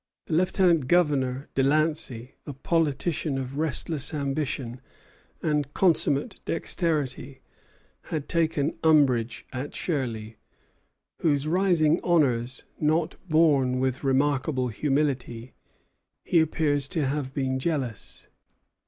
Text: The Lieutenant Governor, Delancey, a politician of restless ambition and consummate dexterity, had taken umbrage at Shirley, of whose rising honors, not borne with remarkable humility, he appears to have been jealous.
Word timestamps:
The 0.25 0.33
Lieutenant 0.33 0.87
Governor, 0.87 1.47
Delancey, 1.53 2.33
a 2.47 2.53
politician 2.53 3.37
of 3.37 3.59
restless 3.59 4.15
ambition 4.15 4.81
and 5.43 5.71
consummate 5.75 6.39
dexterity, 6.43 7.41
had 8.05 8.27
taken 8.27 8.79
umbrage 8.81 9.45
at 9.53 9.75
Shirley, 9.75 10.37
of 11.19 11.25
whose 11.25 11.47
rising 11.47 11.99
honors, 12.03 12.63
not 12.79 13.15
borne 13.29 13.79
with 13.79 14.03
remarkable 14.03 14.69
humility, 14.69 15.53
he 16.25 16.39
appears 16.39 16.87
to 16.87 17.05
have 17.05 17.35
been 17.35 17.59
jealous. 17.59 18.27